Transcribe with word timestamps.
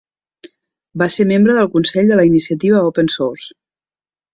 Va 1.01 1.09
ser 1.17 1.27
membre 1.33 1.57
del 1.59 1.71
Consell 1.77 2.13
de 2.15 2.21
la 2.21 2.27
iniciativa 2.33 2.85
Open 2.93 3.17
Source. 3.21 3.51